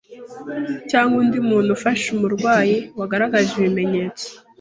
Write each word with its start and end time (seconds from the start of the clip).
cyangwa 0.89 1.15
undi 1.21 1.37
muntu 1.49 1.69
ufasha 1.77 2.05
umurwayi 2.15 2.77
wagaragaje 2.99 3.51
ibimenyetso”. 3.59 4.25